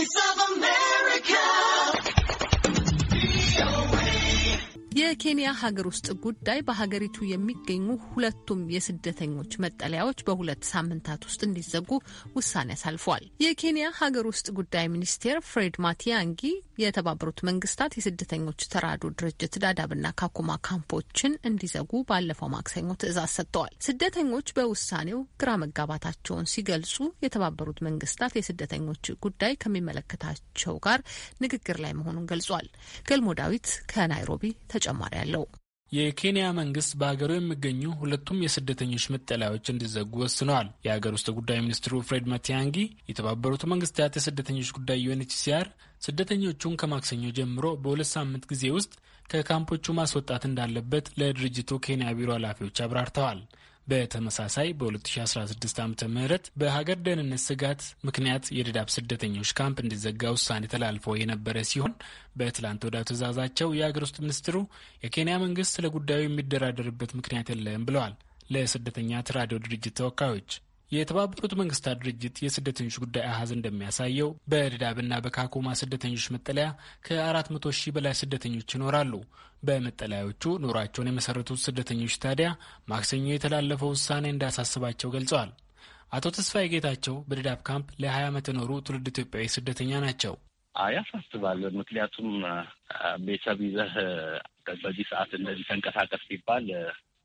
Voice 0.00 0.08
of 0.30 0.49
የኬንያ 5.20 5.48
ሀገር 5.60 5.86
ውስጥ 5.88 6.06
ጉዳይ 6.22 6.58
በሀገሪቱ 6.66 7.16
የሚገኙ 7.30 7.86
ሁለቱም 8.06 8.60
የስደተኞች 8.74 9.52
መጠለያዎች 9.64 10.20
በሁለት 10.28 10.62
ሳምንታት 10.70 11.26
ውስጥ 11.28 11.40
እንዲዘጉ 11.46 11.90
ውሳኔ 12.36 12.68
አሳልፏል። 12.76 13.24
የኬንያ 13.44 13.88
ሀገር 13.98 14.26
ውስጥ 14.30 14.46
ጉዳይ 14.58 14.86
ሚኒስቴር 14.94 15.38
ፍሬድ 15.48 15.76
ማቲያንጊ 15.86 16.42
የተባበሩት 16.82 17.42
መንግስታት 17.48 17.96
የስደተኞች 17.98 18.64
ተራድኦ 18.72 19.10
ድርጅት 19.18 19.54
ዳዳብና 19.64 20.06
ካኩማ 20.20 20.56
ካምፖችን 20.66 21.36
እንዲዘጉ 21.48 22.02
ባለፈው 22.10 22.50
ማክሰኞ 22.54 22.88
ትዕዛዝ 23.02 23.30
ሰጥተዋል። 23.36 23.74
ስደተኞች 23.86 24.48
በውሳኔው 24.56 25.20
ግራ 25.42 25.50
መጋባታቸውን 25.64 26.50
ሲገልጹ 26.52 26.96
የተባበሩት 27.24 27.84
መንግስታት 27.88 28.38
የስደተኞች 28.40 29.04
ጉዳይ 29.24 29.54
ከሚመለከታቸው 29.62 30.74
ጋር 30.86 31.00
ንግግር 31.44 31.78
ላይ 31.84 31.94
መሆኑን 32.00 32.28
ገልጿል። 32.32 32.66
ገልሞ 33.10 33.28
ዳዊት 33.40 33.68
ከናይሮቢ 33.92 34.44
ተጨማሪ 34.70 35.09
አለው። 35.16 35.44
የኬንያ 35.92 36.48
መንግስት 36.58 36.90
በሀገሩ 36.98 37.30
የሚገኙ 37.36 37.82
ሁለቱም 38.00 38.42
የስደተኞች 38.44 39.04
መጠለያዎች 39.14 39.66
እንዲዘጉ 39.72 40.12
ወስነዋል። 40.22 40.68
የሀገር 40.86 41.12
ውስጥ 41.16 41.28
ጉዳይ 41.38 41.58
ሚኒስትሩ 41.64 42.02
ፍሬድ 42.08 42.26
ማቲያንጊ 42.32 42.76
የተባበሩት 43.10 43.62
መንግስታት 43.72 44.18
የስደተኞች 44.18 44.68
ጉዳይ 44.78 45.00
ዩኤንኤችሲአር 45.04 45.66
ስደተኞቹን 46.02 46.78
ከማክሰኞ 46.82 47.24
ጀምሮ 47.38 47.66
በሁለት 47.82 48.10
ሳምንት 48.14 48.44
ጊዜ 48.52 48.64
ውስጥ 48.76 48.92
ከካምፖቹ 49.28 49.94
ማስወጣት 49.98 50.44
እንዳለበት 50.46 51.08
ለድርጅቱ 51.20 51.80
ኬንያ 51.84 52.14
ቢሮ 52.18 52.30
ኃላፊዎች 52.38 52.78
አብራርተዋል። 52.86 53.40
በተመሳሳይ 53.90 54.68
በ2016 54.78 55.80
ዓ 55.80 55.86
ም 56.08 56.26
በሀገር 56.60 56.98
ደህንነት 57.06 57.42
ስጋት 57.46 57.80
ምክንያት 58.08 58.44
የድዳብ 58.56 58.88
ስደተኞች 58.94 59.50
ካምፕ 59.58 59.78
እንዲዘጋ 59.84 60.32
ውሳኔ 60.36 60.64
ተላልፎ 60.72 61.16
የነበረ 61.20 61.64
ሲሆን 61.70 61.94
በትላንት 62.40 62.84
ወዳ 62.88 62.98
ትእዛዛቸው 63.08 63.70
የሀገር 63.78 64.04
ውስጥ 64.06 64.18
ሚኒስትሩ 64.24 64.56
የኬንያ 65.04 65.36
መንግስት 65.44 65.74
ስለ 65.76 65.88
ጉዳዩ 65.96 66.22
የሚደራደርበት 66.26 67.12
ምክንያት 67.20 67.50
የለም 67.52 67.86
ብለዋል 67.88 68.14
ለስደተኛ 68.50 69.20
ተራድኦ 69.26 69.58
ድርጅት 69.64 69.94
ተወካዮች። 69.98 70.50
የተባበሩት 70.92 71.52
መንግስታት 71.58 71.98
ድርጅት 72.02 72.36
የስደተኞች 72.44 72.96
ጉዳይ 73.02 73.24
አሀዝ 73.28 73.50
እንደሚያሳየው 73.56 74.30
በድዳብና 74.50 75.20
በካኮማ 75.24 75.74
ስደተኞች 75.80 76.24
መጠለያ 76.34 76.66
ከአራት 77.06 77.48
መቶ 77.54 77.72
ሺህ 77.78 77.94
በላይ 77.96 78.14
ስደተኞች 78.20 78.74
ይኖራሉ። 78.76 79.12
በመጠለያዎቹ 79.62 80.52
ኑሯቸውን 80.64 81.10
የመሰረቱት 81.10 81.62
ስደተኞች 81.64 82.14
ታዲያ 82.22 82.48
ማክሰኞ 82.90 83.26
የተላለፈው 83.30 83.92
ውሳኔ 83.94 84.26
እንዳሳስባቸው 84.32 85.12
ገልጸዋል። 85.16 85.50
አቶ 86.12 86.26
ተስፋዬ 86.36 86.66
ጌታቸው 86.72 87.16
በድዳብ 87.28 87.60
ካምፕ 87.66 87.88
ለ20 88.02 88.28
ዓመት 88.30 88.46
የኖሩ 88.50 88.70
ትውልድ 88.86 89.08
ኢትዮጵያዊ 89.12 89.46
ስደተኛ 89.56 90.00
ናቸው። 90.06 90.34
ያሳስባል። 90.94 91.60
ምክንያቱም 91.78 92.28
ቤተሰብ 93.24 93.58
ይዘህ 93.66 93.92
በዚህ 94.82 95.06
ሰዓት 95.10 95.30
እንደዚህ 95.38 95.64
ተንቀሳቀስ 95.70 96.22
ሲባል 96.28 96.66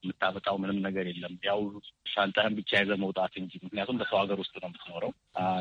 የምታመጣው 0.06 0.58
ምንም 0.62 0.80
ነገር 0.86 1.06
የለም። 1.12 1.36
ያው 1.48 1.60
ሻንጣህን 2.14 2.56
ብቻ 2.60 2.72
ይዘህ 2.82 3.00
መውጣት 3.04 3.34
እንጂ 3.42 3.54
ምክንያቱም 3.64 4.00
በሰው 4.02 4.20
ሀገር 4.22 4.40
ውስጥ 4.44 4.56
ነው 4.58 4.70
የምትኖረው። 4.70 5.12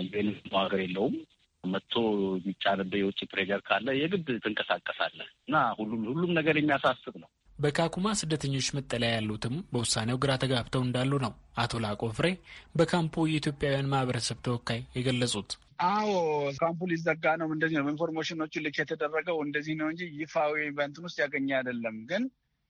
ዩኤን 0.07 0.29
ሀገር 0.57 0.81
የለውም። 0.85 1.17
መጥቶ 1.65 1.95
የሚጫንብህ 2.37 3.01
የውጭ 3.01 3.21
pressure 3.31 3.61
ካለ 3.67 3.87
የግድ 3.99 4.29
ትንቀሳቀሳለህ 4.45 5.29
እና 5.47 5.57
ሁሉም 5.79 6.03
ሁሉም 6.11 6.33
ነገር 6.39 6.57
የሚያሳስብ 6.59 7.15
ነው። 7.23 7.29
በካኩማ 7.59 8.07
ስደተኞች 8.21 8.69
መጠለያ 8.77 9.11
ያሉትም 9.15 9.55
በውሳኔው 9.73 10.17
ግራ 10.23 10.33
ተጋብተው 10.43 10.83
እንዳሉ 10.87 11.13
ነው 11.25 11.33
አቶ 11.63 11.81
ላቆ 11.85 12.03
ፍሬ 12.17 12.29
በካምፑ 12.77 13.27
የኢትዮጵያውያን 13.29 13.91
ማህበረሰብ 13.93 14.39
ተወካይ 14.47 14.81
የገለጹት። 14.97 15.53
አዎ 15.89 16.11
ካምፑ 16.59 16.81
ሊዘጋ 16.91 17.25
ነው 17.41 17.49
እንደዚህ 17.55 17.77
ነው 17.79 17.89
information 17.93 18.44
ኖቹ 18.44 18.63
ልክ 18.65 18.77
የተደረገው 18.81 19.39
እንደዚህ 19.47 19.75
ነው 19.81 19.89
እንጂ 19.93 20.03
ይፋዊ 20.21 20.67
በንትን 20.77 21.07
ውስጥ 21.09 21.19
ያገኘ 21.25 21.49
አይደለም 21.59 21.97
ግን 22.11 22.25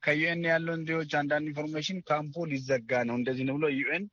ከዩኤን 0.04 0.42
ያለው 0.50 0.74
እንዲዎች 0.78 1.12
አንዳንድ 1.20 1.46
information 1.50 1.98
ካምፑ 2.08 2.44
ሊዘጋ 2.50 3.00
ነው 3.08 3.16
እንደዚህ 3.20 3.44
ነው 3.48 3.56
ብሎ 3.58 3.66
ዩኤን 3.78 4.04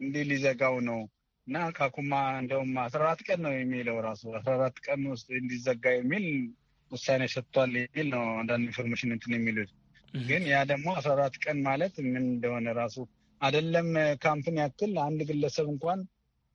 እንዲህ 0.00 0.24
ሊዘጋው 0.30 0.76
ነው 0.88 1.00
እና 1.46 1.56
ካኩማ 1.76 2.12
እንደውም 2.40 2.72
አስራ 2.84 3.00
አራት 3.04 3.20
ቀን 3.26 3.40
ነው 3.46 3.52
የሚለው 3.54 3.96
ራሱ 4.06 4.22
አስራ 4.38 4.52
አራት 4.58 4.76
ቀን 4.86 5.00
ውስጥ 5.12 5.28
እንዲዘጋ 5.40 5.84
የሚል 5.96 6.26
ውሳኔ 6.90 7.22
ሰጥቷል 7.34 7.72
የሚል 7.78 8.08
ነው 8.14 8.24
አንዳንድ 8.40 8.64
information 8.68 9.14
እንትን 9.16 9.34
የሚሉት 9.36 9.70
ግን 10.22 10.42
ያ 10.50 10.58
ደግሞ 10.70 10.88
አስራ 10.98 11.12
አራት 11.16 11.36
ቀን 11.44 11.58
ማለት 11.68 11.94
ምን 12.06 12.24
እንደሆነ 12.28 12.74
ራሱ 12.80 12.96
አይደለም 13.40 13.88
ካምፕን 14.24 14.58
ያክል 14.62 14.92
አንድ 15.04 15.20
ግለሰብ 15.30 15.68
እንኳን 15.72 16.00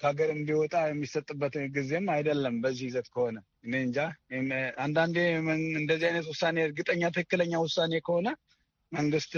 ከሀገር 0.01 0.29
እንዲወጣ 0.33 0.75
የሚሰጥበት 0.87 1.53
ጊዜም 1.75 2.07
አይደለም። 2.15 2.55
በዚህ 2.63 2.85
ይዘት 2.89 3.07
ከሆነ 3.13 3.37
እኔ 3.65 3.73
እንጃ። 3.85 3.97
አንዳንዴ 4.85 5.17
እንደዚህ 5.79 6.07
አይነት 6.09 6.25
ውሳኔ 6.33 6.57
እርግጠኛ 6.67 7.09
ትክክለኛ 7.09 7.53
ውሳኔ 7.65 7.93
ከሆነ 8.07 8.27
መንግስት 8.91 9.31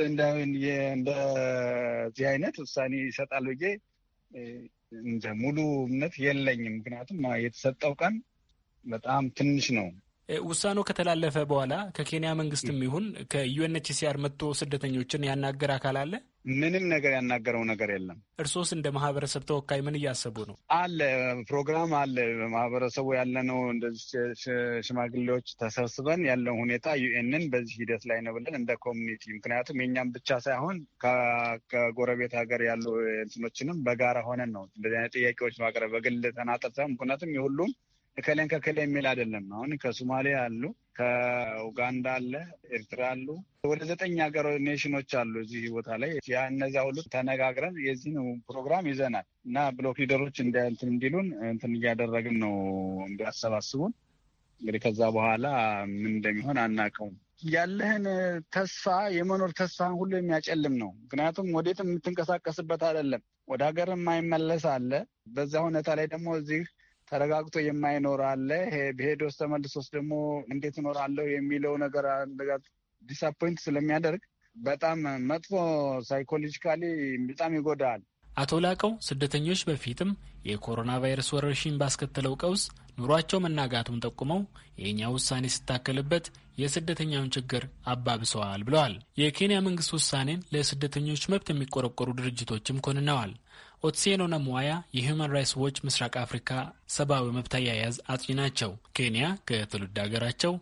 እንደዚህ 0.96 2.26
አይነት 2.32 2.56
ውሳኔ 2.64 2.94
ይሰጣል 3.06 3.46
ብዬ 3.52 3.64
እንደ 5.04 5.26
ሙሉ 5.42 5.58
እምነት 5.88 6.14
የለኝም። 6.24 6.76
ምክንያቱም 6.78 7.18
የተሰጠው 7.44 7.94
ቀን 8.02 8.16
በጣም 8.86 9.24
ትንሽ 9.38 9.68
ነው። 9.78 9.88
ውሳኔው 10.46 10.84
ከተላለፈ 10.88 11.38
በኋላ 11.52 11.74
ከኬንያ 11.98 12.32
መንግስትም 12.40 12.80
ይሁን 12.86 13.06
ከዩኤንኤችሲአር 13.32 14.18
መጥቶ 14.26 14.52
ስደተኞችን 14.60 15.26
ያናገር 15.30 15.72
አካል 15.76 15.98
አለ? 16.02 16.14
ምንም 16.56 16.84
ነገር 16.92 17.12
ያናገረው 17.16 17.64
ነገር 17.70 17.90
የለም። 17.94 18.18
እርሶስ 18.40 18.70
እንደ 18.76 18.88
ማህበረሰብ 18.96 19.42
ተወካይ 19.50 19.80
ምን 19.86 19.98
እያሰቡ 20.00 20.38
ነው? 20.50 20.56
አለ 20.78 21.00
ፕሮግራም 21.50 21.92
አለ። 22.00 22.16
ማህበረሰቡ 22.54 23.08
ያለነው 23.18 23.60
እንደዚህ 23.72 24.06
ሽማግሌዎች 24.88 25.48
ተሰብስበን 25.62 26.24
ያለው 26.30 26.56
ሁኔታ 26.62 26.88
ዩኤንን 27.04 27.46
በዚህ 27.54 27.76
ሂደት 27.82 28.06
ላይ 28.12 28.20
ነው 28.26 28.34
ብለን 28.38 28.58
እንደ 28.60 28.72
community 28.86 29.24
ምክንያቱም 29.38 29.82
የኛም 29.84 30.14
ብቻ 30.16 30.40
ሳይሆን 30.48 30.80
ከጎረቤት 31.72 32.36
ሀገር 32.42 32.64
ያሉ 32.70 32.86
እንትኖችንም 33.24 33.84
በጋራ 33.86 34.18
ሆነን 34.30 34.52
ነው 34.58 34.66
እንደዚህ 34.70 34.98
አይነት 35.00 35.16
ጥያቄዎች 35.20 35.58
ማቅረብ 35.64 35.94
በግል 35.98 36.18
ተናጠር 36.40 36.74
ሳይሆን 36.76 36.96
ምክንያቱም 36.96 37.36
የሁሉም 37.38 37.72
እከሌን 38.18 38.50
ከከሌ 38.52 38.78
የሚል 38.84 39.06
አይደለም። 39.10 39.46
አሁን 39.56 39.72
ከሶማሌ 39.82 40.28
አሉ፣ 40.40 40.62
ከኡጋንዳ 40.98 42.08
አለ፣ 42.18 42.34
ኤርትራ 42.72 43.02
አሉ፣ 43.12 43.28
ወደ 43.66 43.82
ዘጠኝ 43.90 44.16
ሀገር 44.24 44.48
ኔሽኖች 44.66 45.12
አሉ 45.20 45.34
እዚህ 45.44 45.64
ቦታ 45.76 45.98
ላይ 46.02 46.12
ያ 46.32 46.42
እነዚያ 46.52 46.82
ሁሉ 46.88 47.00
ተነጋግረን 47.14 47.76
የዚህን 47.86 48.18
ፕሮግራም 48.50 48.90
ይዘናል 48.92 49.26
እና 49.48 49.58
ብሎክ 49.78 49.98
ሊደሮች 50.04 50.38
እንትን 50.44 50.90
እንዲሉን 50.90 51.30
እንትን 51.50 51.74
እያደረግን 51.78 52.38
ነው 52.44 52.54
እንዲያሰባስቡን። 53.10 53.94
እንግዲህ 54.62 54.82
ከዛ 54.86 55.02
በኋላ 55.16 55.46
ምን 55.94 56.12
እንደሚሆን 56.14 56.58
አናውቀውም። 56.64 57.18
ያለህን 57.48 58.06
ተስፋ 58.54 58.86
የመኖር 59.16 59.52
ተስፋን 59.60 59.94
ሁሉ 60.00 60.12
የሚያጨልም 60.18 60.74
ነው። 60.82 60.90
ምክንያቱም 61.04 61.54
ወዴት 61.58 61.80
የምትንቀሳቀስበት 61.84 62.82
አይደለም። 62.88 63.22
ወደ 63.48 63.62
ሀገር 63.70 63.90
የማይመለስ 63.94 64.66
አለ። 64.74 64.92
በዛ 65.36 65.54
ሁኔታ 65.68 65.90
ላይ 66.00 66.08
ደግሞ 66.14 66.30
እዚህ 66.40 66.64
ተረጋግቶ 67.12 67.56
የማይኖር 67.64 68.22
አለ። 68.30 68.50
በሄዶስ 68.98 69.38
ተመልሶስ 69.40 69.88
ደግሞ 69.96 70.14
እንዴት 70.54 70.76
እኖራለሁ 70.82 71.26
የሚለው 71.30 71.74
ነገር 71.82 72.06
disappoint 73.02 73.60
ስለሚያደርግ 73.66 74.24
በጣም 74.56 75.00
መጥፎ 75.30 75.52
psychologically 76.08 76.82
በጣም 77.30 77.52
ይጎዳል። 77.58 78.02
አቶ 78.38 78.52
ላቀው 78.64 78.92
ስደተኞች 79.06 79.62
በፊትም 79.68 80.10
የኮሮና 80.46 80.92
ቫይረስ 81.04 81.30
ወረርሽኝ 81.36 81.74
ባስከተለው 81.80 82.34
ቀውስ 82.42 82.64
ኑሯቸው 83.00 83.40
መናጋቱን 83.40 84.02
ጠቁመው 84.06 84.40
የእኛ 84.82 85.10
ውሳኔ 85.14 85.46
ሲታከልበት 85.56 86.26
የስደተኛውን 86.58 87.34
ችግር 87.36 87.64
አባብሰዋል 87.88 88.62
ብለዋል። 88.68 88.94
የኬንያ 89.22 89.58
መንግስት 89.68 89.92
ውሳኔን 89.98 90.44
ለስደተኞች 90.54 91.24
መብት 91.32 91.50
የሚቆረቆሩ 91.52 92.10
ድርጅቶችም 92.20 92.82
ኮንነዋል። 92.88 93.32
ኦትሴኖ 93.84 94.22
ነሙዋያ 94.32 94.70
የሁማን 94.96 95.34
ራይትስ 95.36 95.54
ዎች 95.62 95.78
ምስራቅ 95.86 96.14
አፍሪካ 96.22 96.50
ሰብአዊ 96.96 97.28
መብት 97.36 97.54
አያያዝ 97.60 97.98
አጥኚ 98.12 98.32
ናቸው። 98.40 98.72
ኬንያ 98.98 99.28
ከትውልድ 99.50 99.98
ሀገራቸው 100.04 100.54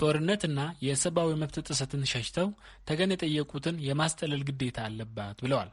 ጦርነትና 0.00 0.60
የሰብአዊ 0.84 1.30
መብት 1.40 1.56
ጥሰትን 1.68 2.02
ሸሽተው 2.12 2.48
ተገን 2.88 3.12
የጠየቁትን 3.14 3.76
የማስጠለል 3.86 4.42
ግዴታ 4.48 4.78
አለባት 4.86 5.36
ብለዋል። 5.44 5.68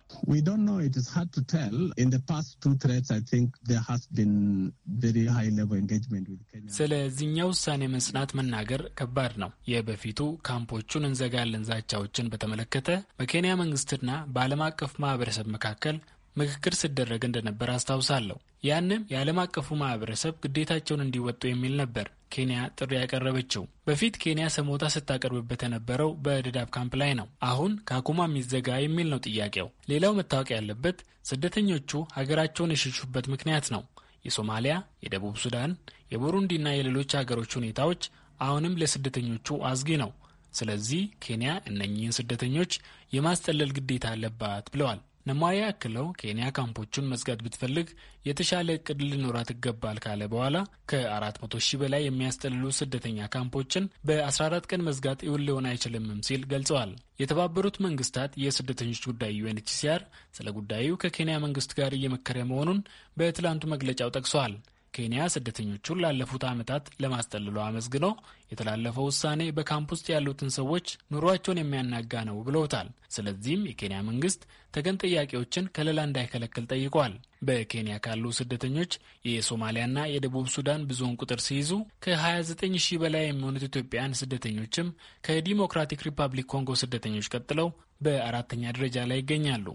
ስለዚህኛው 6.75 7.51
ውሳኔ 7.53 7.83
መጽናት 7.95 8.31
መናገር 8.39 8.83
ከባድ 8.99 9.35
ነው። 9.43 9.51
የበፊቱ 9.71 10.19
ካምፖቹን 10.47 11.07
እንዘጋለን 11.09 11.67
ዛቻዎችን 11.71 12.31
በተመለከተ 12.33 12.89
በኬንያ 13.19 13.53
መንግስትና 13.61 14.07
በዓለም 14.33 14.63
አቀፍ 14.67 14.93
ማህበረሰብ 15.03 15.47
መካከል 15.55 15.97
ምክክር 16.35 16.73
ሲደረግ 16.79 17.21
እንደነበር 17.27 17.69
አስታውሳለሁ። 17.73 18.37
ያንም 18.63 19.05
የዓለም 19.11 19.39
አቀፉ 19.43 19.67
ማህበረሰብ 19.79 20.33
ግዴታቸውን 20.43 21.03
እንዲወጡ 21.05 21.41
የሚል 21.49 21.73
ነበር 21.81 22.07
ኬንያ 22.33 22.59
ጥሪ 22.77 22.91
ያቀረበችው። 22.97 23.63
በፊት 23.87 24.15
ኬንያ 24.23 24.45
ሰሞታ 24.55 24.83
ስታቀርብበት 24.95 25.63
የነበረው 25.65 26.11
በድዳብ 26.25 26.69
ካምፕ 26.75 26.93
ላይ 27.01 27.11
ነው። 27.19 27.27
አሁን 27.49 27.73
ካኩማ 27.89 28.27
የሚዘጋ 28.29 28.69
የሚል 28.81 29.09
ነው 29.13 29.21
ጥያቄው። 29.27 29.67
ሌላው 29.91 30.15
መታወቅ 30.19 30.49
ያለበት 30.55 30.99
ስደተኞቹ 31.25 31.91
ሀገራቸውን 32.17 32.73
የሸሹበት 32.75 33.27
ምክንያት 33.33 33.67
ነው። 33.75 33.83
የሶማሊያ፣ 34.25 34.73
የደቡብ 35.03 35.35
ሱዳን፣ 35.43 35.71
የቡሩንዲና 36.11 36.67
የሌሎች 36.73 37.11
ሀገሮች 37.19 37.51
ሁኔታዎች 37.59 38.01
አሁንም 38.39 38.77
ለስደተኞቹ 38.81 39.57
አዝጊ 39.69 39.89
ነው። 40.03 40.11
ስለዚህ 40.53 41.01
ኬንያ 41.25 41.51
እነኚህን 41.69 42.15
ስደተኞች 42.17 42.71
የማስጠለል 43.13 43.69
ግዴታ 43.77 44.05
አለባት 44.13 44.65
ብለዋል። 44.73 44.99
ነማያ 45.25 45.59
ያክለው 45.61 46.05
ኬንያ 46.21 46.45
ካምፖቹን 46.57 47.09
መዝጋት 47.11 47.39
ብትፈልግ 47.45 47.87
የተሻለ 48.25 48.69
እቅድ 48.77 48.99
ሊኖራት 49.09 49.49
ይገባል 49.53 49.97
ካለ 50.03 50.21
በኋላ 50.33 50.57
ከ400 50.91 51.61
ሺህ 51.67 51.79
በላይ 51.81 52.01
የሚያስጠልሉ 52.05 52.71
ስደተኛ 52.79 53.27
ካምፖችን 53.35 53.85
በ14 54.09 54.69
ቀን 54.71 54.85
መዝጋት 54.87 55.21
እውን 55.27 55.45
ሊሆን 55.47 55.69
አይችልምም 55.71 56.23
ሲል 56.29 56.43
ገልጸዋል። 56.53 56.91
የተባበሩት 57.21 57.77
መንግስታት 57.85 58.33
የስደተኞች 58.43 59.01
ጉዳይ 59.09 59.33
ዩኤንኤችሲአር 59.39 60.03
ስለ 60.37 60.47
ጉዳዩ 60.57 60.97
ከኬንያ 61.03 61.37
መንግስት 61.45 61.73
ጋር 61.79 61.93
እየመከረ 61.97 62.37
መሆኑን 62.51 62.81
በትላንቱ 63.17 63.65
መግለጫው 63.73 64.13
ጠቅሷል። 64.17 64.55
ኬንያ 64.93 65.25
ስደተኞቹን 65.33 65.99
ላለፉት 66.03 66.43
ዓመታት 66.49 66.85
ለማስጠለሏ 67.03 67.57
አመስግኖ 67.65 68.05
የተላለፈው 68.51 69.05
ውሳኔ 69.09 69.41
በካምፕ 69.57 69.89
ውስጥ 69.95 70.07
ያሉትን 70.13 70.49
ሰዎች 70.57 70.87
ኑሯቸውን 71.13 71.61
የሚያናጋ 71.61 72.23
ነው 72.29 72.37
ብለውታል። 72.47 72.87
ስለዚህም 73.15 73.63
የኬንያ 73.69 73.99
መንግስት 74.09 74.41
ተገን 74.73 74.99
ጥያቄዎችን 75.03 75.69
ከለላ 75.75 75.99
እንዳይከለክል 76.07 76.65
ጠይቋል። 76.71 77.13
በኬንያ 77.41 77.95
ካሉ 78.05 78.33
ስደተኞች 78.39 78.91
የሶማሊያና 79.29 79.99
የደቡብ 80.13 80.47
ሱዳን 80.55 80.85
ብዙውን 80.91 81.17
ቁጥር 81.21 81.41
ሲይዙ 81.47 81.71
ከ29 82.05 82.77
ሺህ 82.85 82.99
በላይ 83.03 83.25
የሚሆኑት 83.27 83.65
ኢትዮጵያውያን 83.69 84.17
ስደተኞችም 84.21 84.89
ከዲሞክራቲክ 85.27 86.05
ሪፐብሊክ 86.09 86.49
ኮንጎ 86.53 86.79
ስደተኞች 86.83 87.29
ቀጥለው 87.35 87.69
በአራተኛ 88.01 88.63
ደረጃ 88.77 88.97
ላይ 89.11 89.19
ይገኛሉ። 89.23 89.65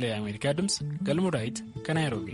ለአሜሪካ 0.00 0.46
ድምፅ 0.58 0.74
ገልሞ 1.02 1.26
ከናይሮቢ 1.84 2.28